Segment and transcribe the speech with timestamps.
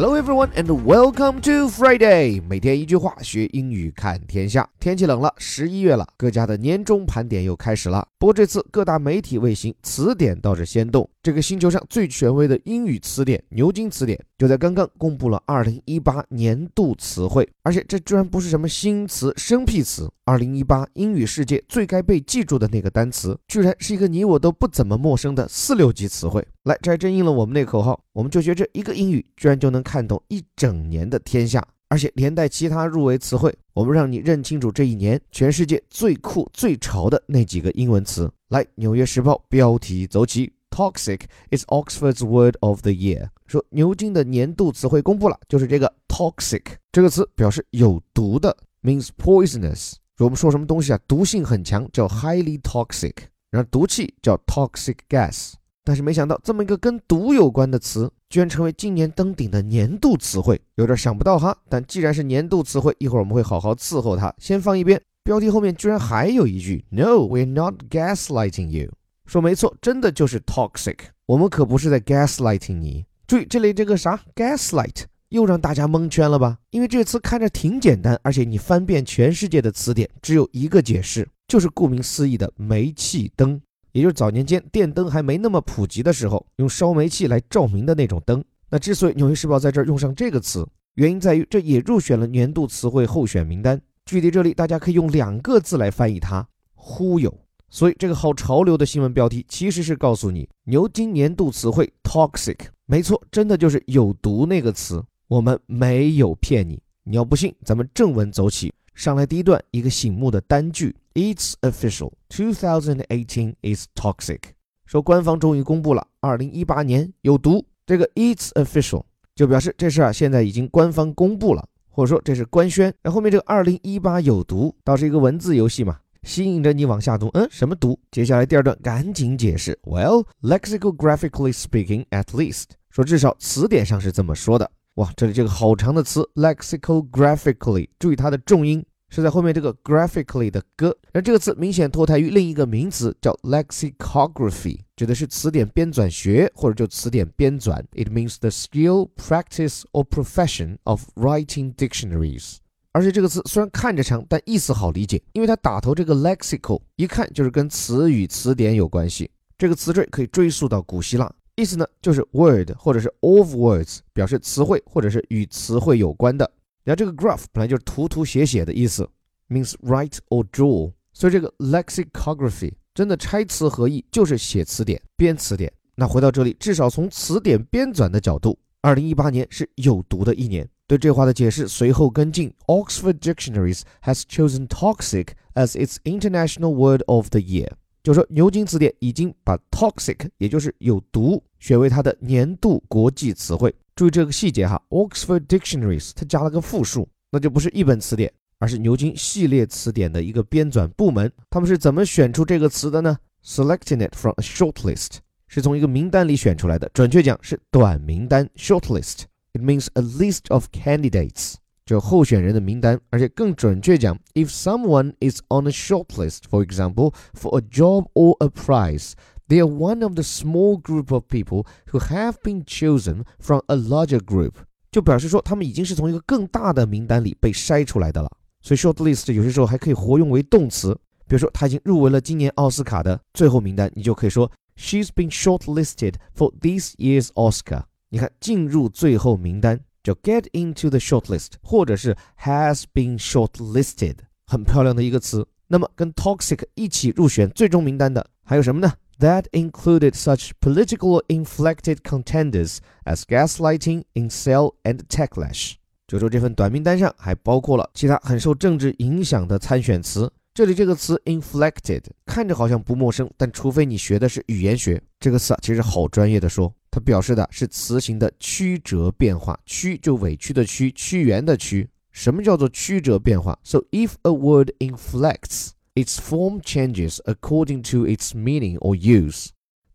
[0.00, 2.40] Hello everyone and welcome to Friday。
[2.48, 4.70] 每天一句话，学英语看天下。
[4.78, 8.06] 天气冷了，十一月了，各家的年终盘点又开始了。
[8.16, 20.08] 不过这次各大媒体卫星词典倒是先动，这个星球上最权威的英语词典牛津词典就在刚刚公布了二零一八年度词汇，而且这居然不是什么新词、生僻词。
[20.24, 26.46] 二零一八英语世界最该被记住的那个单词，居然是一个你我都不怎么陌生的四六级词汇。
[26.64, 38.30] 来，这还真应了我们那口号，我们就学这一个英语，居然就能看懂一整年的天下，而且连带其他入围词汇，我们让你认清楚这一年全世界最酷最潮的那几个英文词。
[38.48, 43.30] 来，《纽约时报》标题走起：Toxic is Oxford's word of the year。
[43.46, 49.94] 说牛津的年度词汇公布了，就是这个 toxic 这个词，表示有毒的，means poisonous。
[50.18, 53.14] 我们说什么东西啊，毒性很强，叫 highly toxic，
[53.48, 55.54] 然后毒气叫 toxic gas。
[55.88, 61.56] 但是没想到，这么一个跟毒有关的词，居然成为今年登顶的年度词汇，有点想不到哈。
[61.66, 64.30] 但既然是年度词汇，一会儿我们会好好伺候它。
[64.36, 68.92] 先放一边，标题后面居然还有一句：No, we're not gaslighting you。
[69.24, 73.06] 说没错，真的就是 toxic，我们可不是在 gaslighting 你。
[73.26, 76.58] 注意这里这个啥 gaslight，又让大家蒙圈了吧？
[76.68, 83.58] 因为这个词看着挺简单，而且你翻遍全世界的词典，只有一个解释，就是顾名思义的煤气灯。
[83.92, 88.44] 也就是早年间电灯还没那么普及的时候，用烧煤气来照明的那种灯。
[88.70, 93.80] 那之所以《纽约时报》在这儿用上这个词，原因在于这也入选了年度词汇候选名单。
[94.04, 97.32] 具体这里大家可以用两个字来翻译它：忽悠。
[97.70, 105.04] 所以这个好潮流的新闻标题其实是告诉你，牛津年度词汇 toxic，没错，真的就是有毒那个词。
[105.28, 106.80] 我们没有骗你。
[107.04, 108.72] 你要不信，咱们正文走起。
[108.94, 112.12] 上来第一段，一个醒目的单句：It's official.
[112.30, 114.38] 2018 is toxic.
[114.86, 117.66] 说官方终于公布了，二零一八年有毒。
[117.84, 119.02] 这个 It's official
[119.34, 122.94] 就表示这事啊现在已经官方公布了，或者说这是官宣。
[123.02, 127.28] 那后面这个二零一八有毒，倒是一个文字游戏嘛，吸引着你往下读。
[127.34, 127.98] 嗯，什么毒？
[128.12, 129.76] 接下来第二段赶紧解释。
[129.82, 134.70] Well, lexicographically speaking, at least，说至少词典上是这么说的。
[134.94, 147.82] 哇，这里这个好长的词，lexicographically，注意它的重音是在后面这个 graphically 的歌而这个词明显脱胎于另一个名词，叫 lexicography，指的是词典编纂学或者就词典编纂。
[147.92, 152.56] It means the skill, practice or profession of writing dictionaries。
[152.92, 159.30] 而且这个词虽然看着长，但意思好理解，因为它打头这个 lexical，一看就是跟词语词典有关系。
[159.56, 161.32] 这个词缀可以追溯到古希腊。
[161.54, 166.48] 意思呢，就是 word 或者是 of words，表示词汇或者是与词汇有关的。
[166.84, 169.08] 然后这个 graph 本来就是涂涂写写的意思
[169.48, 175.72] ，means write or draw，所以这个 lexicography 真的拆词合义就是写词典、编词典。
[175.94, 180.68] 那回到这里，至少从词典编纂的角度，二零一八年是有毒的一年。
[180.86, 187.68] 对这话的解释随后跟进，Oxford Dictionaries has chosen toxic as its international word of the year。
[188.02, 193.74] 就说牛津词典已经把 toxic，也就是有毒，选为它的年度国际词汇。
[193.97, 201.31] 注意这个细节哈，Oxford Dictionaries 它加了个复数，那就不是一本词典，而是牛津系列词典的一个编纂部门。
[201.49, 203.17] 他们是怎么选出这个词的呢？
[203.45, 205.17] Selecting it from a short list，
[205.47, 211.55] 是从一个名单里选出来的，准确讲是短名单 short list。It means a list of candidates。
[211.85, 219.11] 就候选人的名单，而且更准确讲，if someone is on a shortlist, for example, for a job or a prize,
[219.47, 223.75] they are one of the small group of people who have been chosen from a
[223.75, 224.53] larger group。
[224.91, 228.29] 就表示说他们已经是从一个更大的名单里被筛出来的了。
[228.61, 230.93] 所以 shortlist 有些时候还可以活用为动词，
[231.27, 237.83] 比如说他已经入围了今年奥斯卡的最后名单，你就可以说 she's been shortlisted for this year's Oscar。
[238.09, 239.79] 你看进入最后名单。
[240.03, 245.47] 叫 get into the shortlist，或者是 has been shortlisted，很漂亮的一个词。
[245.67, 255.74] 那么跟 toxic 一起入选最终名单的还有什么呢 ？That included such political inflected contenders as gaslighting, incel, and techlash。
[256.06, 260.32] 就说这份短名单上还包括了其他很受政治影响的参选词。
[260.54, 266.72] 这里这个词 inflected 看着好像不陌生，但除非你学的是语言学，这个词啊其实好专业的说。
[266.90, 271.88] 它表示的是词形的曲折变化，曲就委屈的曲，屈原的屈。
[272.10, 275.72] 什么叫做曲折变化？So if a word inflects,
[276.02, 279.48] its form changes according to its meaning or use。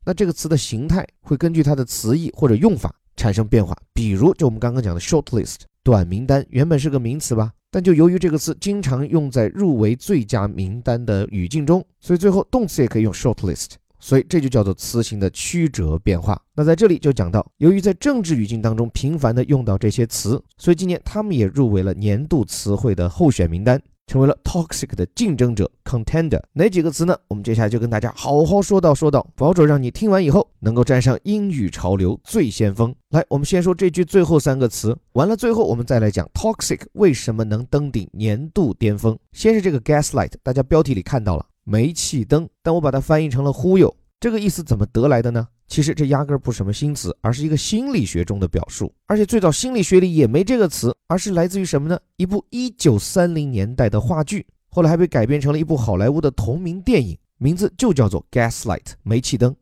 [0.05, 3.77] 那这个词的形态会根据它的词义或者用法产生变化。
[3.93, 13.71] 比如，就我们刚刚讲的 shortlist 短名单，原本是个名词吧，但就由于这个词经常用在入围最佳名单的语境中，所以最后动词也可以用 shortlist。
[13.99, 16.37] 所以这就叫做词形的曲折变化。
[16.53, 23.81] 那在这里就讲到，由于在政治语境当中频繁的用到这些词，所以今年他们也入围了年度词汇的候选名单。
[24.07, 27.17] 成为了 toxic 的竞争者 contender，哪几个词呢？
[27.27, 32.93] 我们接下来就跟大家好好说道说道，保准让你听完以后能够站上英语潮流最先锋。
[33.09, 39.17] 来，我们先说这句最后三个词，完了最后我们再来讲 toxic 为什么能登顶年度巅峰。
[39.31, 45.47] 先是这个 gaslight，大家标题里看到了煤气灯，但我把它翻译成了忽悠，这个意思怎么得来的呢？
[45.67, 48.93] 其实这压根儿不是什么新词，而是一个心理学中的表述。
[49.07, 51.99] 而且最早心理学里也没这个词，而是来自于什么呢？
[52.17, 59.55] 一部一九三零年代的话剧，后来还被改编成了一部好莱坞的同名电影，名字就叫做《Gaslight》煤气灯。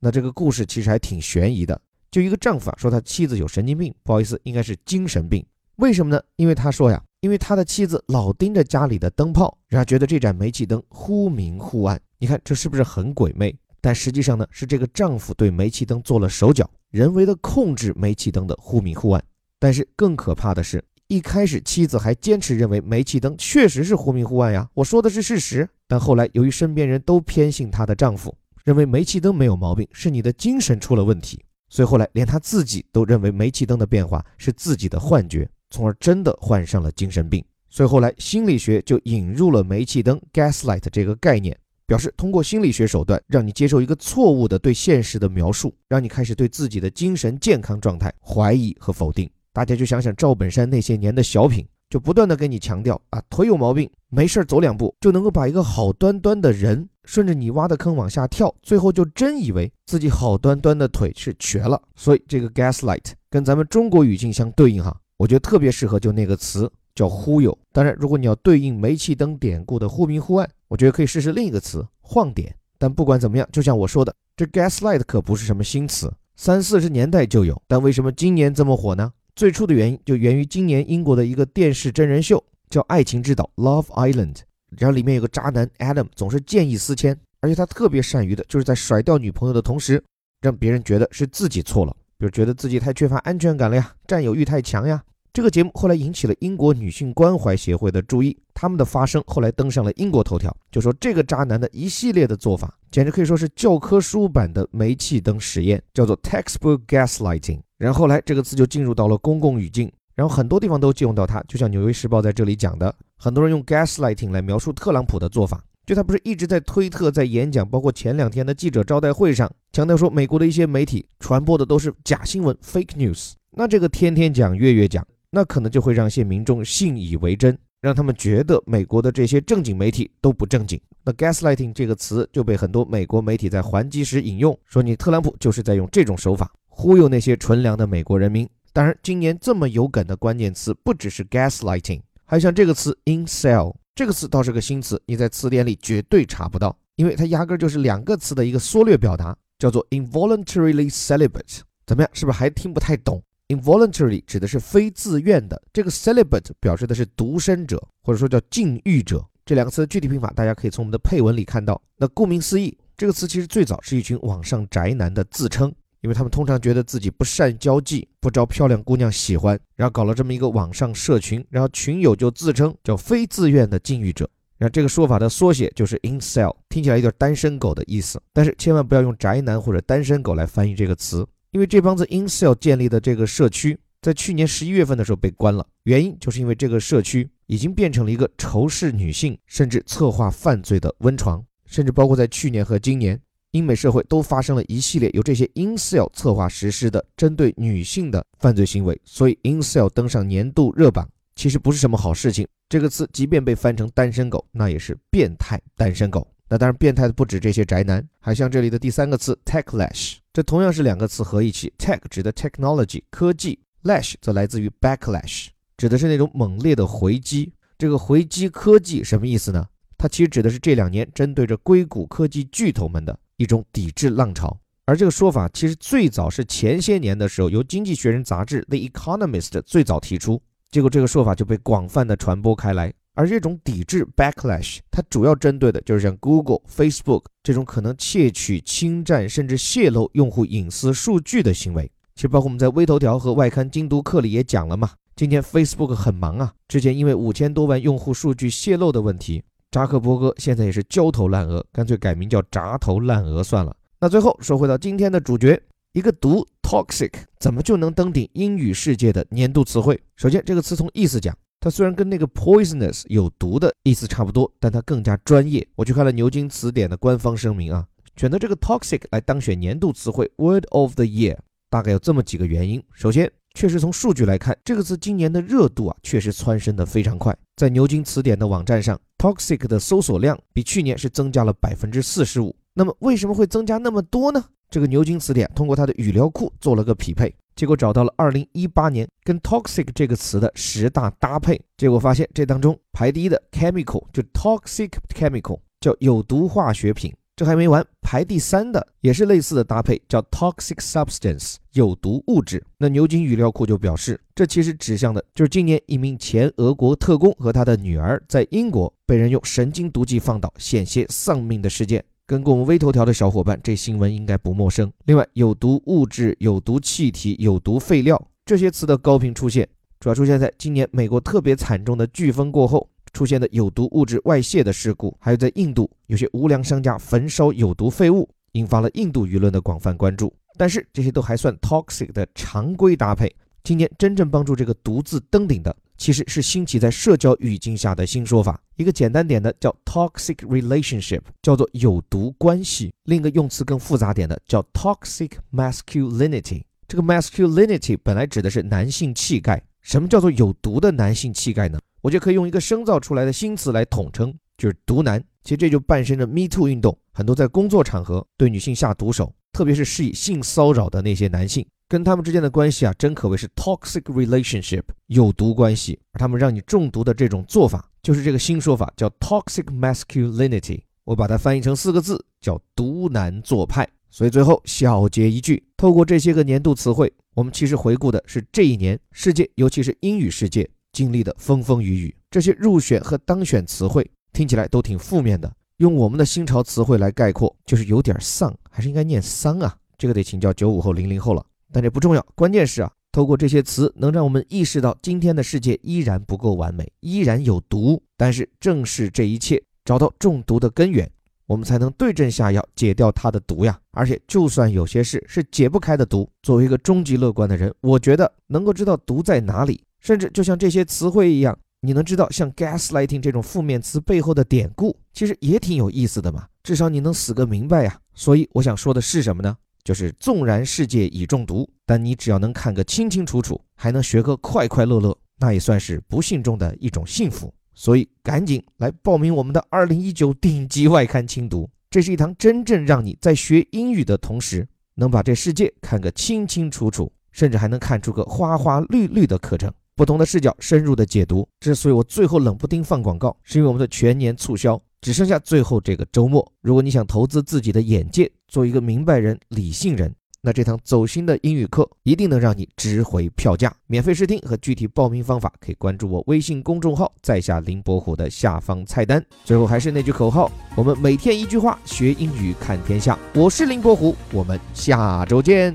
[0.00, 1.80] 那这个故事其实还挺悬疑的，
[2.10, 5.44] 就一个丈夫啊说他妻子有神经病，不好意思，应该是精神病。
[5.76, 6.22] 为什么呢？
[6.36, 12.00] 因为他说呀，因为他的妻子老盯着家里的灯泡，让他觉得这盏煤气灯忽明忽暗。
[12.18, 13.56] 你看这是不是很鬼魅？
[13.84, 19.22] 但实际上呢，是这个丈夫对煤气灯做了手脚，人为的控制煤气灯的忽明忽暗。
[19.60, 25.68] 但是更可怕的是，一开始妻子还坚持认为煤气灯确实是忽明忽暗呀，我说的是事实。
[25.86, 28.34] 但后来由于身边人都偏信她的丈夫，
[28.64, 37.44] 认为煤气灯没有毛病，是你的精神出了问题，所以后来连她自己都认为煤气灯的变化是自己的幻觉，从而真的患上了精神病。
[37.68, 41.54] 所以后来心理学就引入了煤气灯 （gaslight） 这个概念。
[41.86, 49.28] 表示通过心理学手段让你接受一个错误的对现实的描述，让你开始对自己的精神健康状态怀疑和否定。
[49.52, 61.80] 大家就想想赵本山那些年的小品，就不断的跟你强调啊，腿有毛病，没事儿走两步就能够把一个好端端的人顺着你挖的坑往下跳，最后就真以为自己好端端的腿是瘸了。
[61.94, 66.70] 所以这个 gaslight 跟咱们中国语境相对应哈，我觉得特别适合就那个词。
[66.94, 67.58] 叫忽悠。
[67.72, 72.52] 当然，如果你要对应煤气灯典故的忽明忽暗，我觉得可以试试另一个词——晃点。
[72.78, 77.62] 但不管怎么样，就像我说的，这 gaslight 可不是什么新词，三四十年代就有。
[77.68, 79.12] 但为什么今年这么火呢？
[79.36, 84.38] 最初的原因就源于今年英国的一个电视真人秀，叫《爱情之岛》（Love Island）。
[84.76, 90.02] 然后里面有个渣男 Adam，总是见异思迁，而且他特别善于的就是在甩掉女朋友的同时，
[90.40, 95.00] 让别人觉得是自己错了，比如觉得自己太缺乏安全感了呀，占有欲太强呀。
[95.34, 107.58] 这个节目后来引起了英国女性关怀协会的注意，他们的发声后来登上了英国头条，就说这个渣男的一系列的做法，简直可以说是教科书版的煤气灯实验，叫做 textbook gaslighting。
[107.78, 125.04] 然后来这个词就进入到了公共语境，然后很多地方都借用到它，就像《纽约时报》在这里讲的，很多人用 gaslighting 来描述特朗普的做法，就他不是一直在推特、在演讲，包括前两天的记者招待会上，强调说美国的一些媒体传播的都是假新闻 fake news，那这个天天讲、月月讲。
[125.34, 130.80] 那可能就会让一些民众信以为真，让他们觉得美国的这些正经媒体都不正经。
[131.04, 138.48] 那 gaslighting 这个词就被很多美国媒体在还击时引用，说你特朗普就是在用这种手法忽悠那些纯良的美国人民。
[138.72, 151.60] 当然，今年这么有梗的关键词不只是 gaslighting，还像这个词 incel，这个词倒是个新词，你在词典里绝对查不到，因为它压根就是两个词的一个缩略表达，叫做 involuntarily celibate。
[151.86, 159.24] 怎么样，是不是还听不太懂？Involuntarily 指的是非自愿的，这个 celibate 表示的是独身者，或者说叫禁欲者。
[159.44, 161.80] 这两个词的具体拼法，大家可以从我们的配文里看到。
[161.98, 165.70] 那顾名思义，这个词其实最早是一群网上宅男的自称，
[166.00, 174.26] 因为他们通常觉得自己不善交际，不招漂亮姑娘喜欢，然后搞了这么一个网上社群，然后群友就自称叫非自愿的禁欲者。
[174.56, 181.26] 然后这个说法的缩写就是 incel，听起来有点单身狗的意思，但是千万不要用宅男或者单身狗来翻译这个词。
[181.54, 193.16] 因为这帮子 incel 建立的这个社区，在去年十一月份的时候被关了，原因就是因为这个社区已经变成了一个仇视女性，甚至策划犯罪的温床，甚至包括在去年和今年，
[193.52, 202.44] 英美社会都发生了一系列由这些 incel 策划实施的针对女性的犯罪行为，所以 incel 登上年度热榜，其实不是什么好事情。
[202.68, 206.26] 这个词即便被翻成单身狗，那也是变态单身狗。
[206.48, 217.52] 那当然，变态的不止这些宅男，还像这里的第三个词 techlash，这同样是两个词合一起，tech 指的 technology 科技，lash 则来自于 backlash，指的是那种猛烈的回击。
[217.78, 219.64] 这个回击科技什么意思呢？
[219.96, 224.58] 它其实指的是这两年针对着硅谷科技巨头们的一种抵制浪潮。
[224.86, 232.92] 而这个说法其实最早是前些年的时候，由《经济学人》杂志 The Economist 最早提出，结果这个说法就被广泛的传播开来。
[233.14, 241.90] 而这种抵制 backlash，它主要针对的就是像 Google、Facebook 这种可能窃取、侵占甚至泄露用户隐私数据的行为。
[242.14, 244.90] 其实，包括我们在微头条和外刊精读课里也讲了嘛。
[245.16, 253.76] 今天 Facebook 很忙啊，之前因为五千多万用户数据泄露的问题，扎克伯格现在也是焦头烂额，干脆改名叫“砸头烂额”算了。
[254.00, 255.60] 那最后说回到今天的主角，
[255.92, 260.00] 一个毒 toxic 怎么就能登顶英语世界的年度词汇？
[260.16, 265.66] 首先，这个词从意思讲，它虽然跟那个 poisonous 有毒的意思差不多，但它更加专业。
[265.76, 271.34] 我去看了牛津词典的官方声明啊，选择这个 toxic 来当选年度词汇 word of the year，
[271.70, 272.84] 大概有这么几个原因。
[272.92, 277.34] 首先，确实从数据来看，这个词今年的热度啊，确实蹿升的非常快。
[277.56, 282.54] 在牛津词典的网站上，toxic 的搜索量比去年是增加了百分之四十五。
[282.74, 284.44] 那么为什么会增加那么多呢？
[284.68, 297.14] 这个牛津词典通过它的语料库做了个匹配，结果找到了二零一八年跟 toxic 这个词的十大搭配，结果发现这当中排第一的 chemical 就 toxic chemical 叫有毒化学品。
[297.36, 302.64] 这还没完，排第三的也是类似的搭配，叫 toxic substance，有毒物质。
[302.78, 312.04] 那牛津语料库就表示，这其实指向的就是今年一名前俄国特工和他的女儿在英国被人用神经毒剂放倒，险些丧命的事件。
[312.26, 314.90] 跟过我们微头条的小伙伴，这新闻应该不陌生。
[315.04, 319.68] 另外，有毒物质、有毒气体、有毒废料这些词的高频出现，
[320.00, 322.88] 主要出现在今年美国特别惨重的飓风过后。
[323.12, 330.34] 出现的有毒物质外泄的事故，还有在印度有些无良商家焚烧有毒废物，引发了印度舆论的广泛关注。
[330.58, 333.32] 但是这些都还算 toxic 的常规搭配。
[333.62, 338.60] 今年真正帮助这个“毒”字登顶的，其实是兴起在社交语境下的新说法。
[338.76, 346.62] 一个简单点的叫 toxic relationship，叫做有毒关系；另一个用词更复杂点的叫 toxic masculinity。
[346.86, 349.62] 这个 masculinity 本来指的是男性气概。
[349.80, 351.78] 什么叫做有毒的男性气概呢？
[352.00, 355.22] 我就可以用一个生造出来的新词来统称，就是“毒男”。
[355.44, 365.96] 其实这就伴生着 Me Too 运动，很多在工作场合对女性下毒手，特别是施以性骚扰的那些男性，跟他们之间的关系啊，真可谓是 toxic relationship，有毒关系。
[366.10, 370.80] 而他们让你中毒的这种做法，就是这个新说法，叫 toxic masculinity。
[371.04, 373.88] 我把它翻译成四个字，叫“毒男做派”。
[374.10, 380.68] 所以最后小结一句：透过这些个年度词汇，我们其实回顾的是这一年世界，尤其是英语世界。
[380.92, 385.48] 经历的风风雨雨，这些入选和当选词汇听起来都挺负面的。
[385.76, 389.76] 用我们的新潮词汇来概括，就是有点丧，还是应该念丧啊？
[389.96, 391.46] 这个得请教九五后、零零后了。
[391.74, 398.00] 但这不重要，关键是啊，透过这些词，能让我们意识到今天的世界依然不够完美，依然有毒。
[398.16, 401.10] 但是正是这一切，找到中毒的根源，
[401.48, 403.76] 我们才能对症下药，解掉它的毒呀。
[403.90, 409.82] 而且，就算有些事是解不开的毒，作为一个终极乐观的人，我觉得能够知道毒在哪里。
[409.98, 416.46] 甚至就像这些词汇一样，你能知道像 gaslighting 这种负面词背后的典故，其实也挺有意思的嘛。
[416.62, 417.98] 至少你能死个明白呀。
[418.14, 419.56] 所以我想说的是什么呢？
[419.84, 427.52] 就是纵然世界已中毒，但你只要能看个清清楚楚，还能学个快快乐乐，那也算是不幸中的一种幸福。
[427.74, 439.70] 所以赶紧来报名我们的2019顶级外刊精读，这是一堂真正让你在学英语的同时，能把这世界看个清清楚楚，甚至还能看出个花花绿绿的课程。
[439.96, 441.48] 不同的视角，深入的解读。
[441.60, 446.50] 之所以我最后冷不丁放广告，是因为我们的全年促销只剩下最后这个周末。
[446.62, 453.70] 如果你想投资自己的眼界，做一个明白人、理性人，那这堂走心的英语课一定能让你值回票价。
[453.86, 459.22] 免费试听和具体报名方法，可以关注我微信公众号，在下林伯虎的下方菜单。
[459.44, 463.18] 最后还是那句口号：我们每天一句话，学英语看天下。
[463.34, 465.74] 我是林伯虎，我们下周见。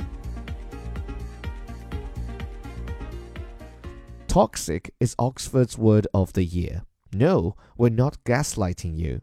[4.27, 6.81] Toxic is Oxford's word of the year.
[7.13, 9.21] No, we're not gaslighting you.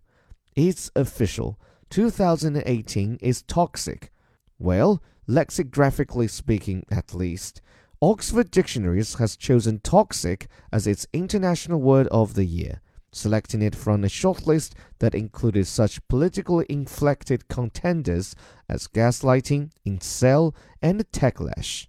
[0.54, 1.58] It's official.
[1.90, 4.12] 2018 is toxic.
[4.58, 7.60] Well, lexicographically speaking, at least.
[8.02, 12.80] Oxford Dictionaries has chosen toxic as its international word of the year,
[13.12, 18.34] selecting it from a shortlist that included such politically inflected contenders
[18.68, 21.86] as gaslighting, incel, and techlash.